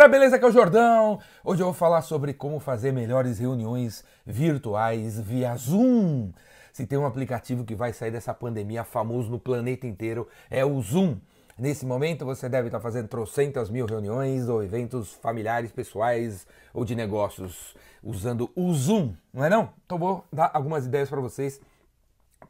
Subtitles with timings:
[0.00, 0.36] galera, beleza?
[0.36, 1.18] Aqui é o Jordão.
[1.44, 6.30] Hoje eu vou falar sobre como fazer melhores reuniões virtuais via Zoom.
[6.72, 10.80] Se tem um aplicativo que vai sair dessa pandemia famoso no planeta inteiro, é o
[10.80, 11.18] Zoom.
[11.58, 16.94] Nesse momento você deve estar fazendo trocentas mil reuniões ou eventos familiares, pessoais ou de
[16.94, 19.68] negócios usando o Zoom, não é não?
[19.84, 21.60] Então vou dar algumas ideias para vocês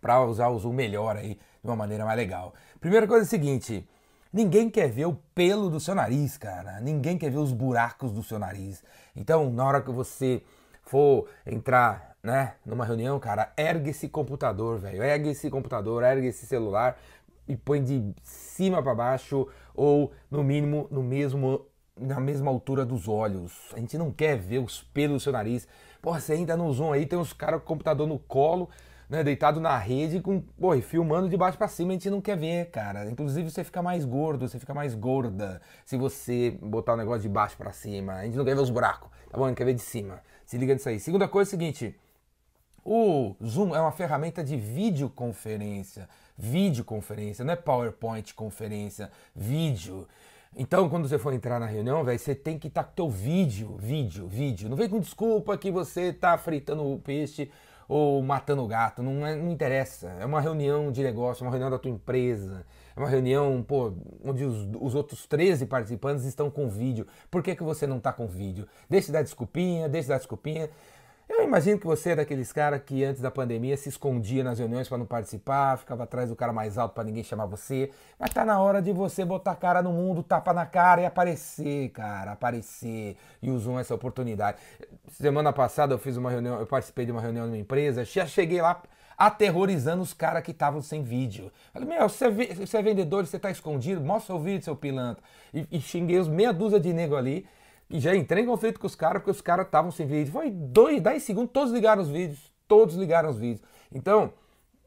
[0.00, 2.54] para usar o Zoom melhor aí, de uma maneira mais legal.
[2.80, 3.84] Primeira coisa é a seguinte,
[4.32, 6.80] Ninguém quer ver o pelo do seu nariz, cara.
[6.80, 8.82] Ninguém quer ver os buracos do seu nariz.
[9.16, 10.42] Então, na hora que você
[10.82, 15.02] for entrar, né, numa reunião, cara, ergue esse computador, velho.
[15.02, 16.96] Ergue esse computador, ergue esse celular
[17.48, 21.66] e põe de cima para baixo ou no mínimo no mesmo
[21.96, 23.52] na mesma altura dos olhos.
[23.74, 25.68] A gente não quer ver os pelos do seu nariz.
[26.00, 28.70] Porra, você ainda no Zoom aí, tem uns caras com o computador no colo
[29.10, 32.36] né, deitado na rede, com, pô, filmando de baixo para cima, a gente não quer
[32.36, 33.10] ver, cara.
[33.10, 37.28] Inclusive você fica mais gordo, você fica mais gorda se você botar o negócio de
[37.28, 38.14] baixo para cima.
[38.14, 39.46] A gente não quer ver os buracos, tá bom?
[39.46, 40.20] A gente quer ver de cima.
[40.46, 41.00] Se liga nisso aí.
[41.00, 41.98] Segunda coisa é o seguinte,
[42.84, 46.08] o Zoom é uma ferramenta de videoconferência.
[46.38, 50.06] Videoconferência, não é PowerPoint conferência, vídeo.
[50.56, 53.10] Então, quando você for entrar na reunião, velho, você tem que estar tá com teu
[53.10, 54.68] vídeo, vídeo, vídeo.
[54.68, 57.50] Não vem com desculpa que você tá fritando o peixe
[57.90, 60.06] ou matando gato, não, é, não interessa.
[60.20, 63.92] É uma reunião de negócio, é uma reunião da tua empresa, é uma reunião pô,
[64.24, 67.04] onde os, os outros 13 participantes estão com vídeo.
[67.28, 68.64] Por que, que você não está com vídeo?
[68.88, 70.70] Deixa de dar desculpinha, deixa de dar desculpinha.
[71.32, 74.88] Eu imagino que você é daqueles caras que antes da pandemia se escondia nas reuniões
[74.88, 77.88] para não participar, ficava atrás do cara mais alto para ninguém chamar você.
[78.18, 81.06] Mas tá na hora de você botar a cara no mundo, tapa na cara e
[81.06, 83.16] aparecer, cara, aparecer.
[83.40, 84.58] E é essa oportunidade.
[85.12, 88.60] Semana passada eu fiz uma reunião, eu participei de uma reunião numa empresa, já cheguei
[88.60, 88.82] lá
[89.16, 91.52] aterrorizando os caras que estavam sem vídeo.
[91.72, 95.22] Falei, meu, você é, você é vendedor, você tá escondido, mostra o vídeo, seu pilantra.
[95.54, 97.46] E, e xinguei os meia dúzia de nego ali
[97.90, 100.32] e já entrei em conflito com os caras, porque os caras estavam sem vídeo.
[100.32, 102.52] Foi dois, 10 segundos, todos ligaram os vídeos.
[102.68, 103.62] Todos ligaram os vídeos.
[103.92, 104.32] Então,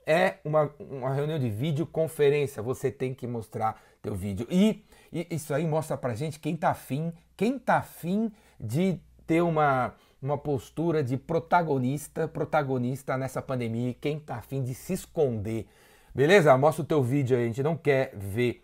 [0.06, 2.64] é uma, uma reunião de videoconferência.
[2.64, 4.48] Você tem que mostrar teu vídeo.
[4.50, 9.42] E, e isso aí mostra pra gente quem tá afim, quem tá afim de ter
[9.42, 15.68] uma, uma postura de protagonista, protagonista nessa pandemia, quem tá afim de se esconder.
[16.16, 16.58] Beleza?
[16.58, 18.64] Mostra o teu vídeo aí, a gente não quer ver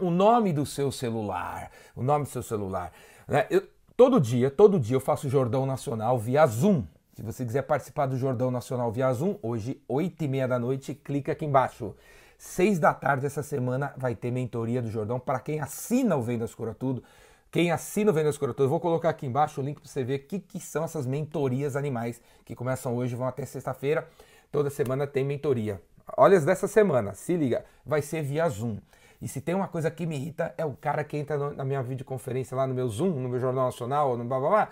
[0.00, 2.92] o nome do seu celular, o nome do seu celular.
[3.26, 3.46] Né?
[3.50, 6.84] Eu, todo dia, todo dia eu faço Jordão Nacional via Zoom.
[7.14, 10.94] Se você quiser participar do Jordão Nacional via Zoom, hoje, 8 e meia da noite,
[10.94, 11.94] clica aqui embaixo.
[12.36, 16.54] 6 da tarde essa semana vai ter mentoria do Jordão para quem assina o Vendas
[16.54, 17.02] Cura Tudo.
[17.50, 20.02] Quem assina o Vendas Cura Tudo, eu vou colocar aqui embaixo o link para você
[20.02, 24.08] ver o que, que são essas mentorias animais que começam hoje vão até sexta-feira.
[24.50, 25.80] Toda semana tem mentoria.
[26.16, 28.78] Olha as dessa semana, se liga, vai ser via Zoom.
[29.24, 31.64] E se tem uma coisa que me irrita é o cara que entra no, na
[31.64, 34.68] minha videoconferência lá no meu Zoom, no meu Jornal Nacional, no blá blá blá,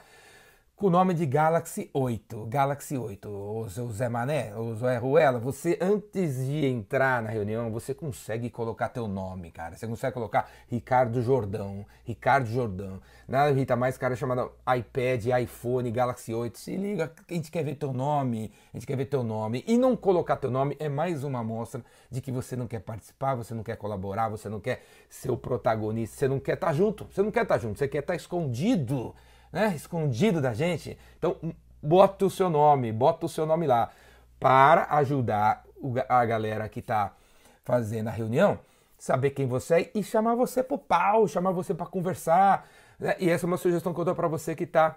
[0.83, 2.47] com o nome de Galaxy 8.
[2.47, 7.95] Galaxy 8, o Zé Mané, o Zé Ruela, você antes de entrar na reunião, você
[7.95, 9.77] consegue colocar teu nome, cara.
[9.77, 13.01] Você consegue colocar Ricardo Jordão, Ricardo Jordão.
[13.29, 16.59] Nada irrita mais cara chamado iPad, iPhone, Galaxy 8.
[16.59, 19.63] Se liga, a gente quer ver teu nome, a gente quer ver teu nome.
[19.69, 23.37] E não colocar teu nome é mais uma amostra de que você não quer participar,
[23.37, 26.73] você não quer colaborar, você não quer ser o protagonista, você não quer estar tá
[26.73, 29.15] junto, você não quer estar tá junto, você quer estar tá escondido
[29.53, 30.99] né, escondido da gente.
[31.19, 31.37] Então,
[31.83, 33.91] bota o seu nome, bota o seu nome lá
[34.41, 35.65] para ajudar
[36.09, 37.13] a galera que está
[37.65, 38.59] fazendo a reunião,
[38.99, 42.69] saber quem você é e chamar você para o pau, chamar você para conversar.
[42.99, 43.17] Né?
[43.19, 44.97] E essa é uma sugestão que eu dou para você que está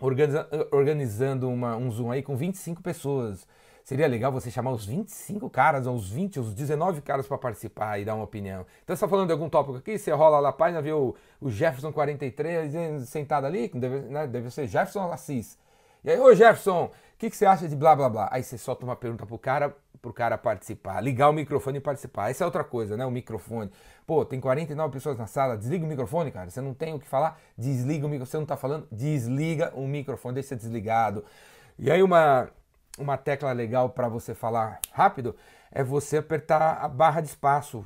[0.00, 3.46] organiza organizando uma, um Zoom aí com 25 pessoas.
[3.84, 8.04] Seria legal você chamar os 25 caras, os 20, os 19 caras para participar e
[8.04, 8.64] dar uma opinião.
[8.84, 11.14] Então você está falando de algum tópico aqui, você rola lá a página, vê o,
[11.40, 15.58] o Jefferson 43 sentado ali, deve, né, deve ser Jefferson Assis.
[16.04, 18.28] E aí, ô Jefferson, o que, que você acha de blá blá blá?
[18.32, 22.30] Aí você solta uma pergunta pro cara, pro cara participar, ligar o microfone e participar.
[22.30, 23.06] Essa é outra coisa, né?
[23.06, 23.70] O microfone.
[24.06, 26.50] Pô, tem 49 pessoas na sala, desliga o microfone, cara.
[26.50, 28.30] Você não tem o que falar, desliga o microfone.
[28.30, 31.24] Você não tá falando, desliga o microfone, deixa desligado.
[31.78, 32.48] E aí uma
[32.98, 35.34] uma tecla legal para você falar rápido
[35.70, 37.84] é você apertar a barra de espaço.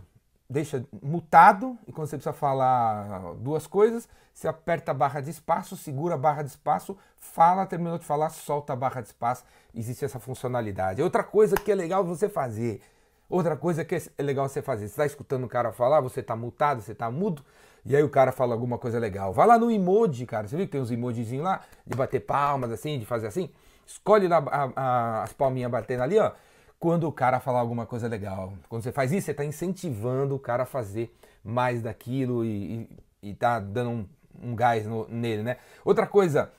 [0.49, 5.77] Deixa mutado e quando você precisa falar duas coisas, você aperta a barra de espaço,
[5.77, 9.45] segura a barra de espaço, fala, terminou de falar, solta a barra de espaço.
[9.75, 11.03] Existe essa funcionalidade.
[11.03, 12.81] Outra coisa que é legal você fazer,
[13.29, 16.37] outra coisa que é legal você fazer, você está escutando o cara falar, você está
[16.37, 17.43] mutado, você está mudo,
[17.87, 19.33] e aí o cara fala alguma coisa legal.
[19.33, 20.49] Vai lá no emoji, cara.
[20.49, 23.49] Você viu que tem uns emojizinhos lá de bater palmas assim, de fazer assim?
[23.87, 26.33] Escolhe lá a, a, as palminhas batendo ali, ó.
[26.81, 28.53] Quando o cara falar alguma coisa legal.
[28.69, 32.89] Quando você faz isso, você está incentivando o cara a fazer mais daquilo e,
[33.23, 34.07] e, e tá dando um,
[34.43, 35.57] um gás no, nele, né?
[35.85, 36.51] Outra coisa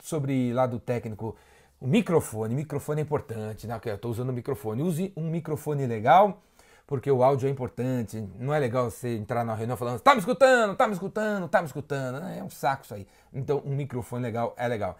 [0.00, 1.36] sobre lado técnico,
[1.80, 2.54] o microfone.
[2.54, 3.78] Microfone é importante, né?
[3.84, 4.82] Eu estou usando o microfone.
[4.82, 6.40] Use um microfone legal,
[6.86, 8.26] porque o áudio é importante.
[8.38, 11.60] Não é legal você entrar na reunião falando, tá me escutando, tá me escutando, tá
[11.60, 12.24] me escutando.
[12.28, 13.06] É um saco isso aí.
[13.32, 14.96] Então, um microfone legal é legal.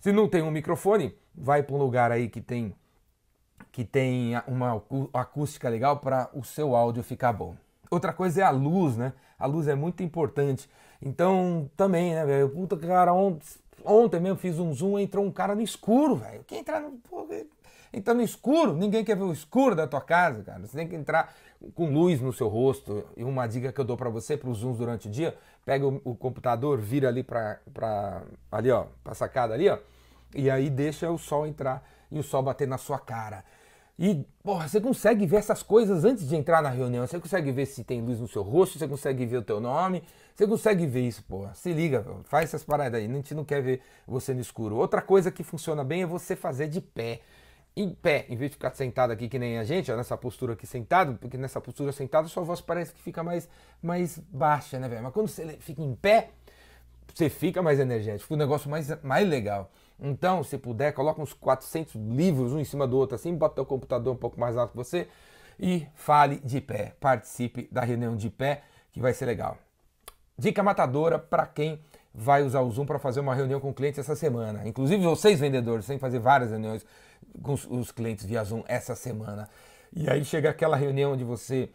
[0.00, 2.74] Se não tem um microfone, vai para um lugar aí que tem
[3.70, 4.82] que tem uma
[5.14, 7.54] acústica legal para o seu áudio ficar bom.
[7.88, 9.12] Outra coisa é a luz, né?
[9.38, 10.68] A luz é muito importante.
[11.00, 12.48] Então, também, né, velho?
[12.48, 13.46] Puta, cara, ontem,
[13.84, 16.42] ontem mesmo fiz um zoom, entrou um cara no escuro, velho.
[16.46, 16.98] Quem entrar no.
[17.92, 20.60] Entrar no escuro, ninguém quer ver o escuro da tua casa, cara.
[20.60, 21.34] Você tem que entrar
[21.74, 23.04] com luz no seu rosto.
[23.16, 25.86] E uma dica que eu dou para você, para os zooms durante o dia, pega
[25.86, 27.58] o, o computador, vira ali para
[28.50, 29.78] ali, ó, pra sacada ali, ó.
[30.34, 33.44] E aí deixa o sol entrar e o sol bater na sua cara.
[33.98, 37.06] E, porra, você consegue ver essas coisas antes de entrar na reunião.
[37.06, 40.02] Você consegue ver se tem luz no seu rosto, você consegue ver o teu nome,
[40.34, 41.52] você consegue ver isso, porra.
[41.52, 43.06] Se liga, faz essas paradas aí.
[43.06, 44.76] A gente não quer ver você no escuro.
[44.76, 47.20] Outra coisa que funciona bem é você fazer de pé.
[47.76, 50.54] Em pé, em vez de ficar sentado aqui que nem a gente, ó, nessa postura
[50.54, 53.48] aqui sentado, porque nessa postura sentado sua voz parece que fica mais,
[53.82, 55.02] mais baixa, né, velho?
[55.02, 56.30] Mas quando você fica em pé,
[57.14, 59.70] você fica mais energético, fica um negócio mais, mais legal.
[59.98, 63.66] Então, se puder, coloca uns 400 livros um em cima do outro assim, bota o
[63.66, 65.08] computador um pouco mais alto que você
[65.58, 66.94] e fale de pé.
[66.98, 68.62] Participe da reunião de pé,
[68.92, 69.58] que vai ser legal.
[70.36, 71.78] Dica matadora para quem
[72.14, 74.66] vai usar o Zoom para fazer uma reunião com clientes essa semana.
[74.66, 76.84] Inclusive vocês vendedores, têm que fazer várias reuniões
[77.42, 79.48] com os clientes via Zoom essa semana.
[79.92, 81.70] E aí chega aquela reunião onde você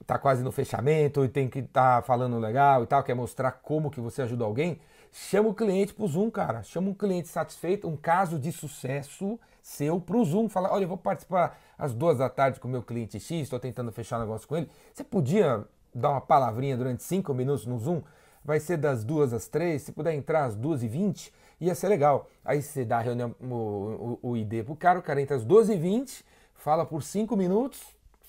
[0.00, 3.52] está quase no fechamento e tem que estar tá falando legal e tal, quer mostrar
[3.52, 4.78] como que você ajuda alguém.
[5.12, 6.62] Chama o cliente pro Zoom, cara.
[6.62, 10.48] Chama um cliente satisfeito, um caso de sucesso seu pro Zoom.
[10.48, 13.60] Fala, olha, eu vou participar às duas da tarde com o meu cliente X, estou
[13.60, 14.68] tentando fechar um negócio com ele.
[14.92, 15.64] Você podia
[15.94, 18.02] dar uma palavrinha durante cinco minutos no Zoom?
[18.44, 19.82] Vai ser das duas às três.
[19.82, 22.28] Se puder entrar às duas e vinte, ia ser legal.
[22.44, 25.44] Aí você dá a reunião, o, o, o ID pro cara, o cara entra às
[25.44, 26.24] duas e vinte,
[26.54, 27.80] fala por cinco minutos,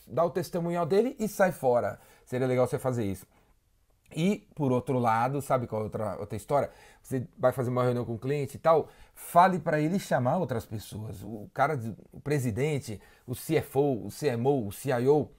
[0.07, 1.99] dá o testemunhal dele e sai fora.
[2.25, 3.25] Seria legal você fazer isso.
[4.15, 6.69] E, por outro lado, sabe qual é outra, outra história?
[7.01, 10.65] Você vai fazer uma reunião com o cliente e tal, fale para ele chamar outras
[10.65, 11.21] pessoas.
[11.21, 11.77] O cara,
[12.13, 15.29] o presidente, o CFO, o CMO, o CIO.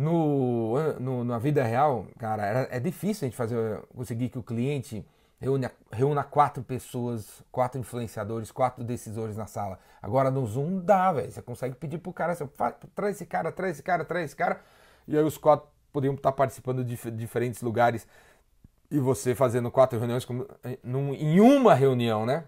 [0.00, 5.04] No, no, na vida real, cara, é difícil a gente fazer, conseguir que o cliente
[5.38, 9.78] reúna, reúna quatro pessoas, quatro influenciadores, quatro decisores na sala.
[10.00, 11.30] Agora no Zoom dá, velho.
[11.30, 12.48] Você consegue pedir pro cara, assim,
[12.94, 14.62] traz esse cara, traz esse cara, traz esse cara.
[15.06, 18.08] E aí os quatro poderiam estar participando de diferentes lugares
[18.90, 20.46] e você fazendo quatro reuniões como,
[20.82, 22.44] num, em uma reunião, né?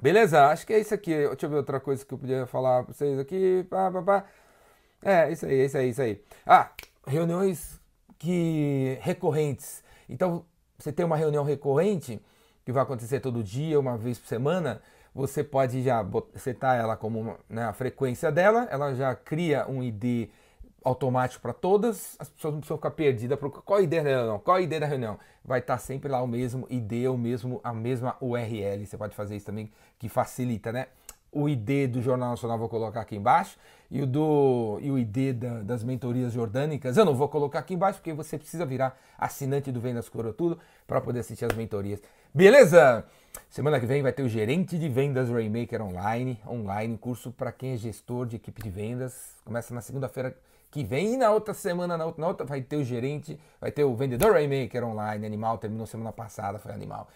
[0.00, 1.14] Beleza, acho que é isso aqui.
[1.14, 3.66] Deixa eu ver outra coisa que eu podia falar para vocês aqui.
[3.68, 4.24] Pá, pá, pá.
[5.04, 6.22] É, isso aí, isso aí, isso aí.
[6.46, 6.70] Ah,
[7.06, 7.78] reuniões
[8.18, 9.84] que recorrentes.
[10.08, 10.46] Então,
[10.78, 12.18] você tem uma reunião recorrente
[12.64, 14.80] que vai acontecer todo dia, uma vez por semana,
[15.14, 16.04] você pode já
[16.36, 20.30] setar ela como né, a frequência dela, ela já cria um ID
[20.82, 23.38] automático para todas, as pessoas não precisam ficar perdidas.
[23.38, 24.38] Qual a ideia da reunião?
[24.38, 25.18] Qual ideia da reunião?
[25.44, 28.86] Vai estar tá sempre lá o mesmo ID, o mesmo, a mesma URL.
[28.86, 30.86] Você pode fazer isso também, que facilita, né?
[31.34, 33.58] O ID do Jornal Nacional vou colocar aqui embaixo
[33.90, 37.74] e o, do, e o ID da, das mentorias jordânicas eu não vou colocar aqui
[37.74, 42.00] embaixo porque você precisa virar assinante do Vendas Cura Tudo para poder assistir as mentorias.
[42.32, 43.04] Beleza?
[43.50, 47.72] Semana que vem vai ter o gerente de vendas Rainmaker online, online, curso para quem
[47.72, 49.36] é gestor de equipe de vendas.
[49.44, 50.36] Começa na segunda-feira
[50.70, 53.70] que vem e na outra semana, na outra, na outra vai ter o gerente, vai
[53.70, 57.08] ter o vendedor Rainmaker online, animal, terminou semana passada, foi animal.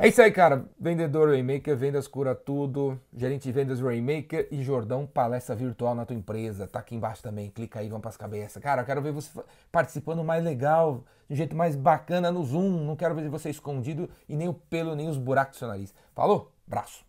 [0.00, 0.64] É isso aí, cara.
[0.78, 3.00] Vendedor Rainmaker, vendas cura tudo.
[3.12, 6.68] Gerente de vendas Rainmaker e Jordão, palestra virtual na tua empresa.
[6.68, 7.50] Tá aqui embaixo também.
[7.50, 8.62] Clica aí, vamos pras cabeças.
[8.62, 9.28] Cara, eu quero ver você
[9.72, 12.84] participando mais legal, de um jeito mais bacana no Zoom.
[12.84, 15.92] Não quero ver você escondido e nem o pelo, nem os buracos do seu nariz.
[16.14, 16.52] Falou?
[16.64, 17.07] Braço.